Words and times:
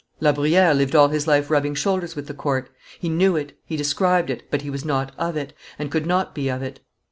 La 0.19 0.31
Bruyere 0.33 0.73
lived 0.73 0.95
all 0.95 1.09
his 1.09 1.27
life 1.27 1.51
rubbing 1.51 1.75
shoulders 1.75 2.15
with 2.15 2.25
the 2.25 2.33
court; 2.33 2.71
he 2.97 3.07
knew 3.07 3.35
it, 3.35 3.55
he 3.67 3.77
described 3.77 4.31
it, 4.31 4.41
but 4.49 4.63
he 4.63 4.69
was 4.71 4.83
not 4.83 5.11
of 5.15 5.37
it, 5.37 5.53
and 5.77 5.91
could 5.91 6.07
not 6.07 6.33
be 6.33 6.49
of 6.49 6.63
it. 6.63 6.79